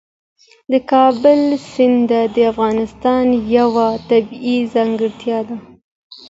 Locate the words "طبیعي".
4.09-4.57